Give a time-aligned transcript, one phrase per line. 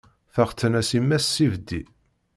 [0.33, 1.81] Texten-as imma-s s ibeddi.